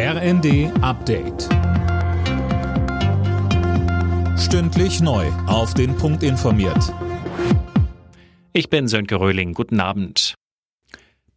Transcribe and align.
RND 0.00 0.70
Update. 0.80 1.48
Stündlich 4.38 5.00
neu. 5.00 5.26
Auf 5.48 5.74
den 5.74 5.96
Punkt 5.96 6.22
informiert. 6.22 6.94
Ich 8.52 8.70
bin 8.70 8.86
Sönke 8.86 9.18
Röhling. 9.18 9.54
Guten 9.54 9.80
Abend. 9.80 10.34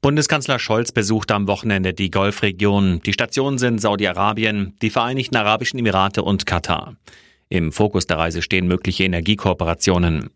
Bundeskanzler 0.04 0.60
Scholz 0.60 0.92
besucht 0.92 1.32
am 1.32 1.48
Wochenende 1.48 1.96
die 1.96 2.12
Golfregion. 2.12 3.02
Die 3.04 3.14
Stationen 3.14 3.58
sind 3.58 3.82
Saudi-Arabien, 3.82 4.76
die 4.84 4.92
Vereinigten 4.92 5.38
Arabischen 5.38 5.80
Emirate 5.80 6.22
und 6.22 6.46
Katar. 6.46 6.98
Im 7.50 7.72
Fokus 7.72 8.06
der 8.06 8.20
Reise 8.20 8.44
stehen 8.44 8.68
mögliche 8.68 9.06
Energiekooperationen. 9.06 10.30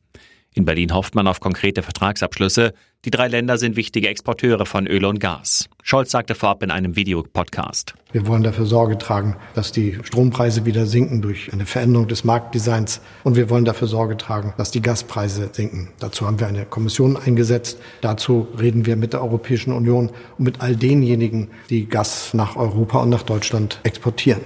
In 0.58 0.64
Berlin 0.64 0.94
hofft 0.94 1.16
man 1.16 1.28
auf 1.28 1.42
konkrete 1.42 1.84
Vertragsabschlüsse. 1.84 2.74
Die 3.04 3.12
drei 3.12 3.28
Länder 3.28 3.58
sind 3.58 3.76
wichtige 3.76 4.08
Exporteure 4.08 4.66
von 4.66 4.88
Öl 4.88 5.04
und 5.04 5.20
Gas. 5.20 5.68
Scholz 5.84 6.12
sagte 6.12 6.34
vorab 6.34 6.64
in 6.64 6.72
einem 6.72 6.96
Videopodcast. 6.96 7.94
Wir 8.14 8.26
wollen 8.26 8.42
dafür 8.42 8.66
Sorge 8.66 8.98
tragen, 8.98 9.36
dass 9.54 9.74
die 9.74 10.00
Strompreise 10.02 10.66
wieder 10.66 10.86
sinken 10.86 11.22
durch 11.22 11.52
eine 11.52 11.66
Veränderung 11.66 12.08
des 12.08 12.24
Marktdesigns. 12.24 13.02
Und 13.26 13.36
wir 13.36 13.50
wollen 13.50 13.66
dafür 13.66 13.90
Sorge 13.90 14.16
tragen, 14.16 14.54
dass 14.58 14.72
die 14.72 14.82
Gaspreise 14.82 15.50
sinken. 15.52 15.90
Dazu 16.00 16.26
haben 16.26 16.40
wir 16.40 16.48
eine 16.48 16.66
Kommission 16.66 17.18
eingesetzt. 17.18 17.78
Dazu 18.00 18.48
reden 18.58 18.86
wir 18.86 18.96
mit 18.96 19.12
der 19.12 19.22
Europäischen 19.22 19.74
Union 19.74 20.10
und 20.38 20.46
mit 20.46 20.62
all 20.62 20.78
denjenigen, 20.78 21.50
die 21.70 21.90
Gas 21.90 22.34
nach 22.34 22.56
Europa 22.56 23.00
und 23.00 23.10
nach 23.10 23.24
Deutschland 23.24 23.82
exportieren. 23.84 24.42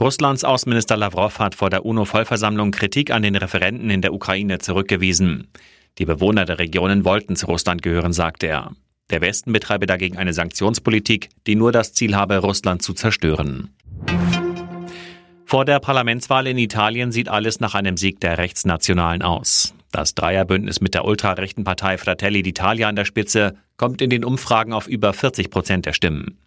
Russlands 0.00 0.44
Außenminister 0.44 0.96
Lavrov 0.96 1.40
hat 1.40 1.56
vor 1.56 1.70
der 1.70 1.84
UNO-Vollversammlung 1.84 2.70
Kritik 2.70 3.10
an 3.10 3.22
den 3.22 3.34
Referenten 3.34 3.90
in 3.90 4.00
der 4.00 4.14
Ukraine 4.14 4.58
zurückgewiesen. 4.58 5.48
Die 5.98 6.04
Bewohner 6.04 6.44
der 6.44 6.60
Regionen 6.60 7.04
wollten 7.04 7.34
zu 7.34 7.46
Russland 7.46 7.82
gehören, 7.82 8.12
sagte 8.12 8.46
er. 8.46 8.70
Der 9.10 9.20
Westen 9.20 9.52
betreibe 9.52 9.86
dagegen 9.86 10.16
eine 10.16 10.32
Sanktionspolitik, 10.32 11.30
die 11.48 11.56
nur 11.56 11.72
das 11.72 11.94
Ziel 11.94 12.14
habe, 12.14 12.38
Russland 12.38 12.82
zu 12.82 12.92
zerstören. 12.94 13.74
Vor 15.44 15.64
der 15.64 15.80
Parlamentswahl 15.80 16.46
in 16.46 16.58
Italien 16.58 17.10
sieht 17.10 17.28
alles 17.28 17.58
nach 17.58 17.74
einem 17.74 17.96
Sieg 17.96 18.20
der 18.20 18.38
Rechtsnationalen 18.38 19.22
aus. 19.22 19.74
Das 19.90 20.14
Dreierbündnis 20.14 20.80
mit 20.80 20.94
der 20.94 21.06
ultrarechten 21.06 21.64
Partei 21.64 21.98
Fratelli 21.98 22.40
d'Italia 22.40 22.84
an 22.84 22.96
der 22.96 23.06
Spitze 23.06 23.56
kommt 23.78 24.00
in 24.02 24.10
den 24.10 24.24
Umfragen 24.24 24.72
auf 24.72 24.86
über 24.86 25.12
40 25.12 25.50
Prozent 25.50 25.86
der 25.86 25.94
Stimmen. 25.94 26.38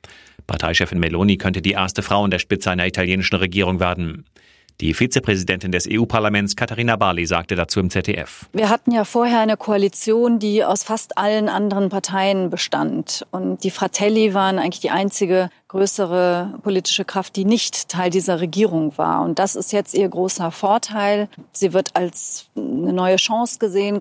Parteichefin 0.51 0.99
Meloni 0.99 1.37
könnte 1.37 1.61
die 1.61 1.71
erste 1.71 2.01
Frau 2.01 2.25
an 2.25 2.31
der 2.31 2.39
Spitze 2.39 2.69
einer 2.69 2.85
italienischen 2.85 3.37
Regierung 3.37 3.79
werden. 3.79 4.25
Die 4.81 4.93
Vizepräsidentin 4.93 5.71
des 5.71 5.87
EU-Parlaments 5.89 6.55
Katharina 6.55 6.95
Barley 6.95 7.25
sagte 7.25 7.55
dazu 7.55 7.79
im 7.79 7.89
ZDF. 7.89 8.47
Wir 8.51 8.69
hatten 8.69 8.91
ja 8.91 9.05
vorher 9.05 9.39
eine 9.39 9.55
Koalition, 9.55 10.39
die 10.39 10.65
aus 10.65 10.83
fast 10.83 11.17
allen 11.17 11.49
anderen 11.49 11.89
Parteien 11.89 12.49
bestand. 12.49 13.25
Und 13.31 13.63
die 13.63 13.71
Fratelli 13.71 14.33
waren 14.33 14.59
eigentlich 14.59 14.81
die 14.81 14.89
einzige 14.89 15.49
größere 15.67 16.55
politische 16.63 17.05
Kraft, 17.05 17.35
die 17.35 17.45
nicht 17.45 17.89
Teil 17.89 18.09
dieser 18.09 18.41
Regierung 18.41 18.97
war. 18.97 19.21
Und 19.21 19.39
das 19.39 19.55
ist 19.55 19.71
jetzt 19.71 19.93
ihr 19.93 20.09
großer 20.09 20.51
Vorteil. 20.51 21.29
Sie 21.53 21.73
wird 21.73 21.95
als 21.95 22.47
eine 22.57 22.91
neue 22.91 23.17
Chance 23.17 23.59
gesehen. 23.59 23.99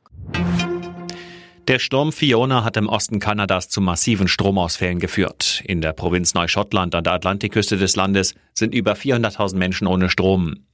Der 1.70 1.78
Sturm 1.78 2.10
Fiona 2.10 2.64
hat 2.64 2.76
im 2.76 2.88
Osten 2.88 3.20
Kanadas 3.20 3.68
zu 3.68 3.80
massiven 3.80 4.26
Stromausfällen 4.26 4.98
geführt. 4.98 5.62
In 5.64 5.80
der 5.80 5.92
Provinz 5.92 6.34
Neuschottland 6.34 6.96
an 6.96 7.04
der 7.04 7.12
Atlantikküste 7.12 7.76
des 7.76 7.94
Landes 7.94 8.34
sind 8.54 8.74
über 8.74 8.94
400.000 8.94 9.54
Menschen 9.56 9.86
ohne 9.86 10.10
Strom. 10.10 10.64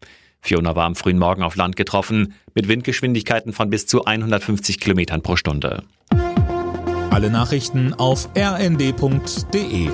Fiona 0.40 0.74
war 0.74 0.86
am 0.86 0.94
frühen 0.94 1.18
Morgen 1.18 1.42
auf 1.42 1.54
Land 1.54 1.76
getroffen, 1.76 2.32
mit 2.54 2.66
Windgeschwindigkeiten 2.68 3.52
von 3.52 3.68
bis 3.68 3.86
zu 3.86 4.06
150 4.06 4.80
Kilometern 4.80 5.20
pro 5.20 5.36
Stunde. 5.36 5.82
Alle 7.10 7.28
Nachrichten 7.28 7.92
auf 7.92 8.30
rnd.de 8.34 9.90